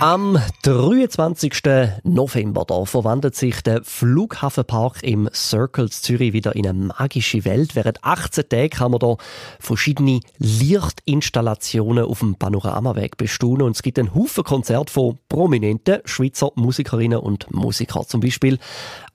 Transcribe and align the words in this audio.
Am 0.00 0.40
23. 0.62 1.52
November 2.04 2.64
da 2.64 2.84
verwandelt 2.84 3.34
sich 3.34 3.62
der 3.64 3.82
Flughafenpark 3.82 5.02
im 5.02 5.28
Circles 5.34 6.02
Zürich 6.02 6.32
wieder 6.32 6.54
in 6.54 6.68
eine 6.68 6.78
magische 6.78 7.44
Welt. 7.44 7.74
Während 7.74 8.04
18 8.04 8.48
Tagen 8.48 8.70
kann 8.70 8.92
man 8.92 9.00
da 9.00 9.16
verschiedene 9.58 10.20
Lichtinstallationen 10.38 12.04
auf 12.04 12.20
dem 12.20 12.36
Panoramaweg 12.36 13.16
bestaunen 13.16 13.62
und 13.62 13.74
es 13.74 13.82
gibt 13.82 13.98
einen 13.98 14.14
Haufen 14.14 14.44
Konzerte 14.44 14.92
von 14.92 15.18
prominenten 15.28 15.98
Schweizer 16.04 16.52
Musikerinnen 16.54 17.18
und 17.18 17.52
Musikern. 17.52 18.04
Zum 18.06 18.20
Beispiel 18.20 18.60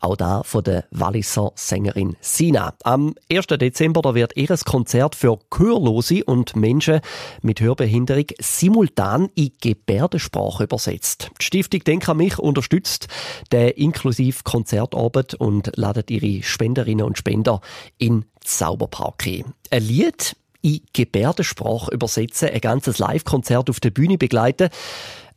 auch 0.02 0.18
da 0.18 0.44
von 0.44 0.66
der 0.66 0.84
Walliser 0.92 1.54
Sängerin 1.56 2.18
Sina. 2.20 2.74
Am 2.84 3.16
1. 3.32 3.48
Dezember 3.48 4.02
da 4.02 4.16
wird 4.16 4.36
ihr 4.36 4.54
Konzert 4.66 5.16
für 5.16 5.40
Gehörlose 5.50 6.26
und 6.26 6.58
Menschen 6.58 7.00
mit 7.42 7.62
Hörbehinderung 7.62 8.26
simultan 8.42 9.30
in 9.36 9.54
Gebärdensprache 9.62 10.68
übersetzt. 10.74 11.30
Die 11.40 11.46
Stiftung 11.46 11.84
Denk 11.84 12.10
an 12.10 12.18
mich 12.18 12.40
unterstützt 12.40 13.08
den 13.52 13.70
inklusiv 13.70 14.44
Konzertabend 14.44 15.36
und 15.36 15.72
ladet 15.76 16.10
ihre 16.10 16.42
Spenderinnen 16.44 17.06
und 17.06 17.18
Spender 17.18 17.62
in 18.00 18.26
Zauberpark 18.44 19.28
ein. 19.28 19.54
Ein 19.70 19.84
Lied 19.84 20.36
in 20.62 20.82
Gebärdensprache 20.94 21.94
übersetzen, 21.94 22.50
ein 22.50 22.62
ganzes 22.62 22.98
Live-Konzert 22.98 23.70
auf 23.70 23.80
der 23.80 23.92
Bühne 23.92 24.18
begleiten. 24.18 24.70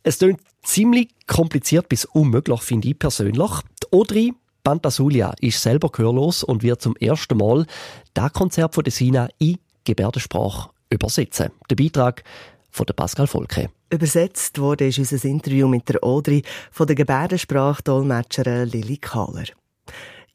Es 0.03 0.19
klingt 0.19 0.41
ziemlich 0.63 1.09
kompliziert 1.27 1.87
bis 1.87 2.05
unmöglich, 2.05 2.61
finde 2.61 2.87
ich 2.87 2.97
persönlich. 2.97 3.51
Die 3.83 3.95
Audrey 3.95 4.33
Pantasulia 4.63 5.33
ist 5.39 5.61
selber 5.61 5.89
gehörlos 5.89 6.43
und 6.43 6.63
wird 6.63 6.81
zum 6.81 6.95
ersten 6.97 7.37
Mal 7.37 7.67
das 8.13 8.33
Konzert 8.33 8.73
von 8.73 8.83
Sina 8.87 9.29
in 9.37 9.59
Gebärdensprache 9.85 10.69
übersetzen. 10.89 11.51
Der 11.69 11.75
Beitrag 11.75 12.23
von 12.71 12.85
der 12.85 12.93
Pascal 12.93 13.27
Volke. 13.27 13.69
Übersetzt 13.89 14.59
wurde 14.59 14.87
ist 14.87 14.99
unser 14.99 15.23
Interview 15.25 15.69
mit 15.69 15.87
der 15.87 16.03
Audrey 16.03 16.41
von 16.71 16.87
der 16.87 16.95
Gebärdensprachdolmetscherin 16.97 18.67
Lili 18.67 18.97
Kahler. 18.97 19.45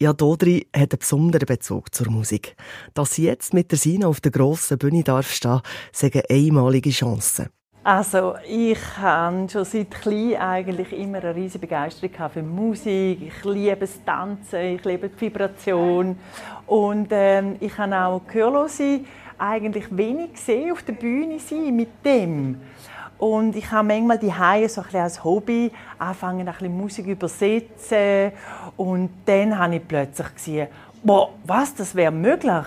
Ja, 0.00 0.14
Audrey 0.18 0.66
hat 0.74 0.92
einen 0.92 0.98
besonderen 0.98 1.44
Bezug 1.44 1.94
zur 1.94 2.10
Musik. 2.10 2.56
Dass 2.94 3.14
sie 3.14 3.24
jetzt 3.24 3.52
mit 3.52 3.70
der 3.70 3.78
Sina 3.78 4.06
auf 4.06 4.22
der 4.22 4.32
grossen 4.32 4.78
Bühne 4.78 5.04
darf 5.04 5.30
stehen, 5.30 5.60
sind 5.92 6.14
eine 6.14 6.24
einmalige 6.30 6.88
Chance. 6.88 7.50
Also 7.84 8.36
ich 8.48 8.78
habe 8.96 9.46
schon 9.50 9.66
seit 9.66 9.90
klein 9.90 10.36
eigentlich 10.36 10.90
immer 10.92 11.18
eine 11.18 11.34
riesige 11.34 11.66
Begeisterung 11.66 12.30
für 12.32 12.42
Musik. 12.42 13.20
Ich 13.20 13.44
liebe 13.44 13.76
das 13.76 14.02
Tanzen, 14.06 14.76
ich 14.76 14.84
liebe 14.84 15.10
die 15.10 15.20
Vibration 15.20 16.16
und 16.66 17.08
ähm, 17.10 17.56
ich 17.60 17.76
habe 17.76 17.98
auch 17.98 18.22
Gehörlose 18.26 19.00
eigentlich 19.36 19.86
wenig 19.90 20.34
gesehen 20.34 20.72
auf 20.72 20.82
der 20.84 20.94
Bühne 20.94 21.38
sein 21.38 21.76
mit 21.76 22.04
dem. 22.04 22.60
Und 23.22 23.54
ich 23.54 23.70
habe 23.70 23.86
manchmal 23.86 24.18
die 24.18 24.34
Haie 24.34 24.68
so 24.68 24.82
als 24.94 25.22
Hobby 25.22 25.70
angefangen, 25.96 26.48
ein 26.48 26.52
bisschen 26.52 26.76
Musik 26.76 27.06
übersetzen 27.06 28.32
und 28.76 29.10
dann 29.26 29.56
habe 29.56 29.76
ich 29.76 29.86
plötzlich 29.86 30.34
gesehen, 30.34 30.66
boah, 31.04 31.28
was, 31.44 31.72
das 31.72 31.94
wäre 31.94 32.10
möglich 32.10 32.66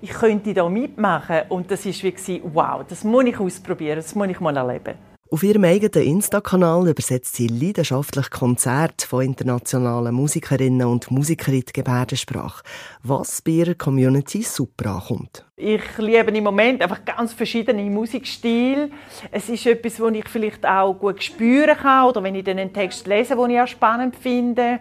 ich 0.00 0.10
könnte 0.10 0.54
da 0.54 0.68
mitmachen. 0.68 1.42
Und 1.48 1.70
das 1.70 1.84
war 1.84 1.92
wie, 1.92 2.42
wow, 2.44 2.84
das 2.86 3.02
muss 3.02 3.24
ich 3.24 3.40
ausprobieren, 3.40 3.96
das 3.96 4.14
muss 4.14 4.28
ich 4.28 4.38
mal 4.38 4.56
erleben. 4.56 4.94
Auf 5.28 5.42
ihrem 5.42 5.64
eigenen 5.64 6.06
Insta-Kanal 6.06 6.88
übersetzt 6.88 7.34
sie 7.34 7.48
leidenschaftlich 7.48 8.30
Konzerte 8.30 9.08
von 9.08 9.24
internationalen 9.24 10.14
Musikerinnen 10.14 10.86
und 10.86 11.10
Musikern 11.10 11.54
in 11.54 11.62
die 11.62 11.72
Gebärdensprache, 11.72 12.62
was 13.02 13.42
bei 13.42 13.50
ihrer 13.50 13.74
Community 13.74 14.42
super 14.42 14.90
ankommt. 14.90 15.44
Ich 15.56 15.82
liebe 15.98 16.30
im 16.30 16.44
Moment 16.44 16.80
einfach 16.80 17.04
ganz 17.04 17.32
verschiedene 17.32 17.82
Musikstile. 17.90 18.88
Es 19.32 19.48
ist 19.48 19.66
etwas, 19.66 19.96
das 19.96 20.12
ich 20.12 20.28
vielleicht 20.28 20.64
auch 20.64 20.94
gut 20.94 21.20
spüren 21.24 21.76
kann 21.76 22.06
oder 22.06 22.22
wenn 22.22 22.36
ich 22.36 22.44
dann 22.44 22.60
einen 22.60 22.72
Text 22.72 23.08
lese, 23.08 23.34
den 23.34 23.50
ich 23.50 23.60
auch 23.60 23.66
spannend 23.66 24.14
finde. 24.14 24.78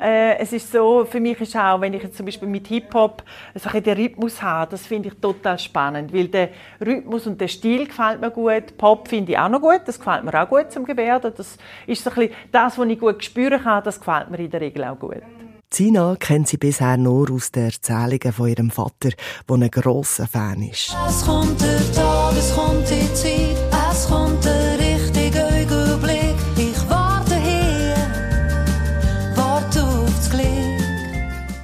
Äh, 0.00 0.38
es 0.38 0.52
ist 0.52 0.70
so, 0.70 1.04
für 1.04 1.20
mich 1.20 1.40
ist 1.40 1.56
auch, 1.56 1.80
wenn 1.80 1.94
ich 1.94 2.02
jetzt 2.02 2.16
zum 2.16 2.26
Beispiel 2.26 2.48
mit 2.48 2.66
Hip-Hop 2.68 3.22
so 3.54 3.80
den 3.80 3.96
Rhythmus 3.96 4.42
habe, 4.42 4.70
das 4.70 4.86
finde 4.86 5.08
ich 5.08 5.14
total 5.20 5.58
spannend, 5.58 6.12
weil 6.12 6.28
der 6.28 6.50
Rhythmus 6.84 7.26
und 7.26 7.40
der 7.40 7.48
Stil 7.48 7.86
gefällt 7.86 8.20
mir 8.20 8.30
gut. 8.30 8.76
Pop 8.76 9.08
finde 9.08 9.32
ich 9.32 9.38
auch 9.38 9.48
noch 9.48 9.60
gut, 9.60 9.82
das 9.86 9.98
gefällt 9.98 10.24
mir 10.24 10.42
auch 10.42 10.48
gut 10.48 10.70
zum 10.70 10.84
Gebärden. 10.84 11.32
Das 11.36 11.58
ist 11.86 12.04
so 12.04 12.10
ein 12.10 12.16
bisschen 12.16 12.34
das, 12.52 12.78
was 12.78 12.88
ich 12.88 12.98
gut 12.98 13.24
spüren 13.24 13.62
kann, 13.62 13.82
das 13.84 13.98
gefällt 13.98 14.30
mir 14.30 14.38
in 14.38 14.50
der 14.50 14.60
Regel 14.60 14.84
auch 14.84 14.98
gut. 14.98 15.22
Zina 15.70 16.16
kennt 16.18 16.48
sie 16.48 16.56
bisher 16.56 16.96
nur 16.96 17.30
aus 17.30 17.52
den 17.52 17.66
Erzählungen 17.66 18.32
von 18.32 18.48
ihrem 18.48 18.70
Vater, 18.70 19.10
der 19.48 19.56
ein 19.56 19.70
grosser 19.70 20.26
Fan 20.26 20.62
ist. 20.62 20.96
Es 21.06 21.24
kommt 21.24 21.60
der 21.60 21.92
Tag, 21.92 22.32
es 22.38 22.54
kommt 22.54 22.88
die 22.88 23.12
Zeit, 23.12 23.56
es 23.90 24.08
kommt 24.08 24.42
der 24.44 24.78
richtige 24.78 25.44
Augenblick. 25.44 26.17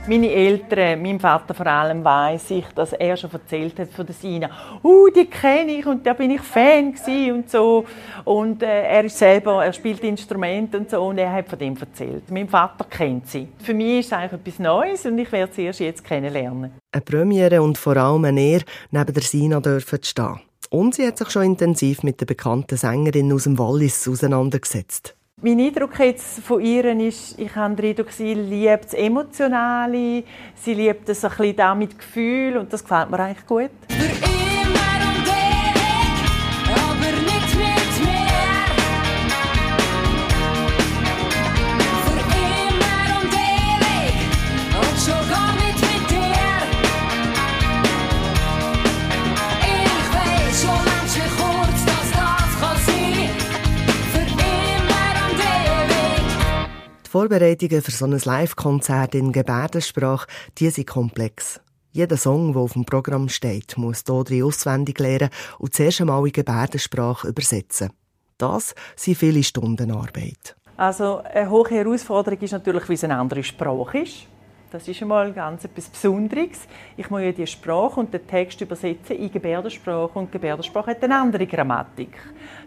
Meine 0.06 0.30
Eltern, 0.30 1.00
mein 1.00 1.18
Vater 1.18 1.54
vor 1.54 1.66
allem, 1.66 2.04
weiß 2.04 2.50
ich, 2.50 2.66
dass 2.74 2.92
er 2.92 3.16
schon 3.16 3.32
erzählt 3.32 3.78
hat 3.78 3.90
von 3.90 4.04
der 4.04 4.14
Sina. 4.14 4.50
Uh, 4.82 5.08
die 5.08 5.24
kenne 5.24 5.78
ich 5.78 5.86
und 5.86 6.06
da 6.06 6.12
bin 6.12 6.30
ich 6.30 6.42
Fan 6.42 6.94
und 7.32 7.50
so. 7.50 7.86
Und 8.24 8.62
äh, 8.62 8.82
er 8.82 9.04
ist 9.04 9.16
selber, 9.16 9.64
er 9.64 9.72
spielt 9.72 10.04
Instrumente 10.04 10.76
und 10.76 10.90
so 10.90 11.06
und 11.06 11.16
er 11.16 11.32
hat 11.32 11.48
von 11.48 11.58
dem 11.58 11.74
erzählt. 11.74 12.30
Mein 12.30 12.46
Vater 12.46 12.84
kennt 12.84 13.28
sie. 13.28 13.48
Für 13.62 13.72
mich 13.72 14.00
ist 14.00 14.06
es 14.06 14.12
eigentlich 14.12 14.40
etwas 14.42 14.58
Neues 14.58 15.06
und 15.06 15.18
ich 15.18 15.32
werde 15.32 15.54
sie 15.54 15.62
erst 15.62 15.80
jetzt 15.80 16.04
kennenlernen. 16.04 16.72
Eine 16.92 17.00
Premiere 17.00 17.62
und 17.62 17.78
vor 17.78 17.96
allem 17.96 18.26
ein 18.26 18.36
Ehr, 18.36 18.60
neben 18.90 19.14
der 19.14 19.22
Sina 19.22 19.60
dürfen 19.60 20.00
stehen. 20.02 20.38
Und 20.68 20.96
sie 20.96 21.06
hat 21.06 21.16
sich 21.16 21.30
schon 21.30 21.44
intensiv 21.44 22.02
mit 22.02 22.20
der 22.20 22.26
bekannten 22.26 22.76
Sängerin 22.76 23.32
aus 23.32 23.44
dem 23.44 23.58
Wallis 23.58 24.06
auseinandergesetzt. 24.06 25.16
Mein 25.42 25.58
Eindruck 25.58 25.98
jetzt 25.98 26.40
von 26.40 26.60
ihr 26.60 26.84
ist, 27.00 27.38
ich 27.38 27.54
habe 27.56 27.74
den 27.74 27.90
Eindruck, 27.90 28.12
sie 28.12 28.34
liebt 28.34 28.84
das 28.84 28.94
Emotionale, 28.94 30.22
sie 30.54 30.74
liebt 30.74 31.08
es 31.08 31.24
ein 31.24 31.30
bisschen 31.36 31.78
mit 31.78 31.98
Gefühl 31.98 32.56
und 32.56 32.72
das 32.72 32.82
gefällt 32.82 33.10
mir 33.10 33.18
eigentlich 33.18 33.46
gut. 33.46 33.70
Vorbereitungen 57.14 57.80
für 57.80 57.92
so 57.92 58.06
ein 58.06 58.18
Live-Konzert 58.18 59.14
in 59.14 59.30
Gebärdensprache, 59.30 60.26
die 60.58 60.68
sind 60.70 60.88
komplex. 60.88 61.60
Jeder 61.92 62.16
Song, 62.16 62.54
der 62.54 62.62
auf 62.62 62.72
dem 62.72 62.84
Programm 62.84 63.28
steht, 63.28 63.78
muss 63.78 64.02
Dodri 64.02 64.42
auswendig 64.42 64.98
lernen 64.98 65.30
und 65.60 65.72
zuerst 65.72 66.00
einmal 66.00 66.26
in 66.26 66.32
Gebärdensprache 66.32 67.28
übersetzen. 67.28 67.90
Das 68.36 68.74
sind 68.96 69.16
viele 69.16 69.44
Stunden 69.44 69.92
Arbeit. 69.92 70.56
Also 70.76 71.18
eine 71.18 71.48
hohe 71.48 71.70
Herausforderung 71.70 72.40
ist 72.40 72.50
natürlich, 72.50 72.88
wie 72.88 72.94
es 72.94 73.04
eine 73.04 73.16
andere 73.16 73.44
Sprache 73.44 73.98
ist. 73.98 74.26
Das 74.72 74.88
ist 74.88 75.00
einmal 75.00 75.32
ganz 75.32 75.64
etwas 75.64 75.90
Besonderes. 75.90 76.66
Ich 76.96 77.08
muss 77.10 77.20
ja 77.20 77.30
die 77.30 77.46
Sprache 77.46 78.00
und 78.00 78.12
den 78.12 78.26
Text 78.26 78.60
übersetzen 78.60 79.14
in 79.14 79.30
Gebärdensprache 79.30 80.18
und 80.18 80.32
Gebärdensprache 80.32 80.90
hat 80.90 81.04
eine 81.04 81.20
andere 81.20 81.46
Grammatik. 81.46 82.10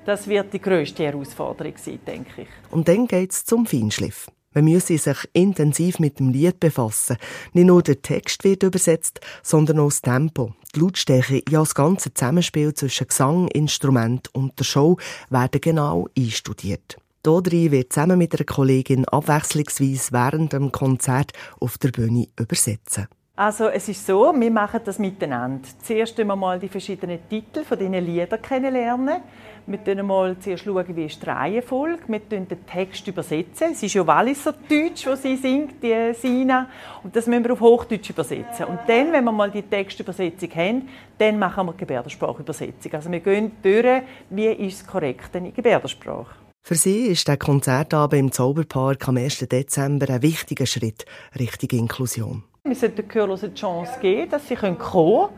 Das 0.06 0.26
wird 0.26 0.54
die 0.54 0.62
grösste 0.62 1.04
Herausforderung 1.04 1.74
sein, 1.76 2.00
denke 2.08 2.44
ich. 2.44 2.48
Und 2.72 2.88
dann 2.88 3.08
geht 3.08 3.34
es 3.34 3.44
zum 3.44 3.66
Feinschliff. 3.66 4.28
Man 4.54 4.66
müsse 4.66 4.98
sich 4.98 5.18
intensiv 5.34 6.00
mit 6.00 6.20
dem 6.20 6.30
Lied 6.30 6.60
befassen. 6.60 7.18
Nicht 7.54 7.68
nur 7.68 7.84
der 7.84 8.02
Text 8.02 8.44
wird 8.44 8.64
übersetzt, 8.64 9.20
sondern 9.44 9.80
auch 9.80 9.90
das 9.90 10.02
Tempo, 10.02 10.54
die 10.76 10.80
Lautstärke, 10.80 11.44
ja 11.50 11.60
das 11.60 11.76
ganze 11.76 12.14
Zusammenspiel 12.14 12.74
zwischen 12.74 13.08
Gesang, 13.08 13.48
Instrument 13.50 14.34
und 14.34 14.58
der 14.58 14.64
Show 14.64 14.98
werden 15.30 15.62
genau 15.62 16.08
einstudiert. 16.18 16.98
Dodri 17.24 17.72
wird 17.72 17.92
zusammen 17.92 18.20
mit 18.20 18.34
einer 18.34 18.46
Kollegin 18.46 19.06
abwechslungsweise 19.06 20.12
während 20.12 20.54
dem 20.54 20.72
Konzert 20.72 21.34
auf 21.60 21.78
der 21.78 21.92
Bühne 21.92 22.28
übersetzen. 22.40 23.08
Also 23.40 23.68
es 23.68 23.88
ist 23.88 24.04
so, 24.04 24.34
wir 24.36 24.50
machen 24.50 24.80
das 24.84 24.98
miteinander. 24.98 25.70
Zuerst 25.84 26.18
wir 26.18 26.36
mal 26.36 26.58
die 26.58 26.70
verschiedenen 26.70 27.20
Titel 27.30 27.64
von 27.64 27.78
diesen 27.78 27.94
Liedern 27.94 28.42
kennenlernen. 28.42 29.22
Wir 29.68 29.80
schauen 29.86 30.08
mal 30.08 30.40
zuerst, 30.40 30.64
schauen, 30.64 30.96
wie 30.96 31.06
ist 31.06 31.22
die 31.22 31.30
Reihenfolge. 31.30 32.00
Wir 32.08 32.20
übersetzen 32.20 32.48
den 32.48 32.66
Text. 32.66 33.08
übersetzen. 33.08 33.74
Es 33.74 33.84
ist 33.84 33.94
ja 33.94 34.08
Walliser 34.08 34.54
Deutsch, 34.54 35.06
wo 35.06 35.14
sie 35.14 35.36
singt, 35.36 35.84
die 35.84 36.16
Sina. 36.16 36.68
Und 37.04 37.16
das 37.16 37.28
müssen 37.28 37.44
wir 37.44 37.54
auf 37.54 37.62
Hochdeutsch 37.62 38.10
übersetzen. 38.10 38.66
Und 38.66 38.80
dann, 38.88 39.14
wenn 39.14 39.24
wir 39.24 39.32
mal 39.32 39.52
die 39.52 39.62
Textübersetzung 39.62 40.50
haben, 40.56 40.90
dann 41.20 41.38
machen 41.38 41.68
wir 41.68 41.74
die 41.74 41.78
Gebärdensprachübersetzung. 41.78 42.92
Also 42.94 43.12
wir 43.12 43.20
gehen 43.20 43.52
durch, 43.62 44.02
wie 44.32 44.48
ist 44.48 44.82
es 44.82 44.88
korrekt 44.88 45.36
in 45.36 45.54
Gebärdensprache. 45.54 46.34
Für 46.64 46.76
sie 46.76 47.06
ist 47.06 47.28
der 47.28 47.38
Konzertabend 47.38 48.20
im 48.20 48.32
Zauberpark 48.32 49.08
am 49.08 49.18
1. 49.18 49.48
Dezember 49.48 50.10
ein 50.10 50.24
wichtiger 50.24 50.66
Schritt 50.66 51.06
Richtung 51.38 51.70
Inklusion. 51.78 52.44
Wir 52.68 52.76
sollten 52.76 52.98
den 52.98 53.08
Gehörlosen 53.08 53.54
die 53.54 53.60
Chance 53.60 53.98
geben, 54.02 54.30
dass 54.30 54.46
sie 54.48 54.56
kommen 54.56 54.78
können, 54.78 55.30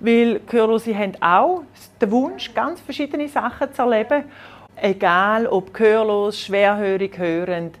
weil 0.00 0.40
Gehörlose 0.40 0.96
haben 0.96 1.12
auch 1.20 1.62
den 2.00 2.10
Wunsch, 2.10 2.54
ganz 2.54 2.80
verschiedene 2.80 3.28
Sachen 3.28 3.72
zu 3.72 3.82
erleben. 3.82 4.24
Egal 4.76 5.46
ob 5.48 5.74
gehörlos, 5.74 6.40
schwerhörig, 6.40 7.18
hörend, 7.18 7.76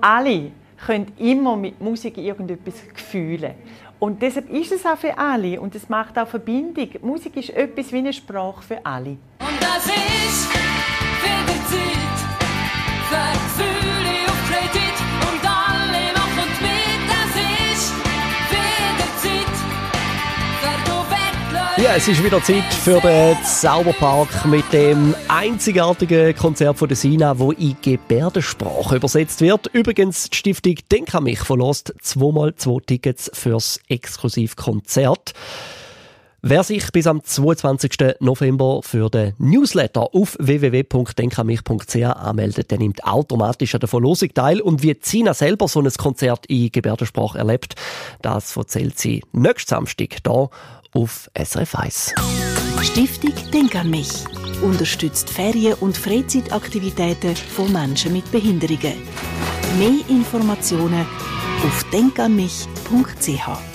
alle 0.00 0.50
können 0.84 1.12
immer 1.18 1.56
mit 1.56 1.80
Musik 1.80 2.18
irgendetwas 2.18 2.74
fühlen. 2.94 3.54
Und 3.98 4.20
deshalb 4.20 4.50
ist 4.50 4.72
es 4.72 4.84
auch 4.84 4.98
für 4.98 5.16
alle 5.16 5.60
und 5.60 5.74
es 5.74 5.88
macht 5.88 6.18
auch 6.18 6.28
Verbindung. 6.28 6.88
Musik 7.02 7.36
ist 7.36 7.50
etwas 7.50 7.92
wie 7.92 7.98
eine 7.98 8.12
Sprache 8.12 8.62
für 8.62 8.84
alle. 8.84 9.10
Und 9.38 9.60
das 9.60 9.86
ist 9.86 10.69
Ja, 21.82 21.94
es 21.96 22.08
ist 22.08 22.22
wieder 22.22 22.42
Zeit 22.42 22.74
für 22.74 23.00
den 23.00 23.42
Zauberpark 23.42 24.44
mit 24.44 24.70
dem 24.70 25.14
einzigartigen 25.28 26.36
Konzert 26.36 26.76
von 26.76 26.88
der 26.88 26.96
Sina, 26.96 27.38
wo 27.38 27.52
in 27.52 27.74
Gebärdensprache 27.80 28.96
übersetzt 28.96 29.40
wird. 29.40 29.66
Übrigens, 29.68 30.28
die 30.28 30.36
Stiftung 30.36 30.74
Denk 30.92 31.14
an 31.14 31.24
mich 31.24 31.38
verlost 31.38 31.94
zweimal 32.02 32.54
zwei 32.56 32.80
Tickets 32.84 33.30
fürs 33.32 33.80
Exklusivkonzert. 33.88 35.32
Wer 36.42 36.64
sich 36.64 36.90
bis 36.90 37.06
am 37.06 37.22
22. 37.22 38.16
November 38.20 38.80
für 38.82 39.10
den 39.10 39.34
Newsletter 39.36 40.14
auf 40.14 40.38
www.denkamich.ch 40.40 41.96
anmeldet, 42.02 42.70
der 42.70 42.78
nimmt 42.78 43.04
automatisch 43.04 43.74
an 43.74 43.80
der 43.80 43.90
Verlosung 43.90 44.32
teil. 44.32 44.62
Und 44.62 44.82
wie 44.82 44.98
Zina 44.98 45.34
selber 45.34 45.68
so 45.68 45.82
ein 45.82 45.92
Konzert 45.98 46.46
in 46.46 46.72
Gebärdensprache 46.72 47.36
erlebt, 47.36 47.74
das 48.22 48.56
erzählt 48.56 48.98
sie 48.98 49.22
nächsten 49.32 49.68
Samstag 49.68 50.16
hier 50.24 50.48
auf 50.94 51.30
SRF 51.38 51.74
1. 51.74 52.14
Stiftung 52.82 53.34
Denk 53.52 53.76
an 53.76 53.90
mich 53.90 54.10
unterstützt 54.62 55.28
Ferien- 55.28 55.74
und 55.74 55.96
Freizeitaktivitäten 55.96 57.36
von 57.36 57.70
Menschen 57.70 58.14
mit 58.14 58.30
Behinderungen. 58.32 58.94
Mehr 59.78 60.08
Informationen 60.08 61.06
auf 61.64 61.84
denkanmich.ch. 61.92 63.69